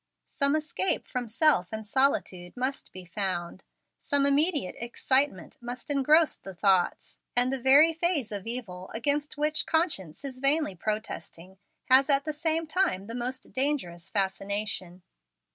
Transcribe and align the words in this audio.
Some 0.29 0.55
escape 0.55 1.05
from 1.07 1.27
self 1.27 1.71
and 1.71 1.85
solitude 1.85 2.57
must 2.57 2.91
be 2.91 3.05
found; 3.05 3.63
some 3.99 4.25
immediate 4.25 4.75
excitement 4.79 5.59
must 5.61 5.91
engross 5.91 6.35
the 6.37 6.55
thoughts; 6.55 7.19
and 7.35 7.53
the 7.53 7.59
very 7.59 7.93
phase 7.93 8.31
of 8.31 8.47
evil 8.47 8.89
against 8.95 9.37
which 9.37 9.67
conscience 9.67 10.25
is 10.25 10.39
vainly 10.39 10.73
protesting 10.73 11.59
has 11.85 12.09
at 12.09 12.25
the 12.25 12.33
same 12.33 12.65
time 12.65 13.05
the 13.05 13.13
most 13.13 13.53
dangerous 13.53 14.09
fascination. 14.09 15.03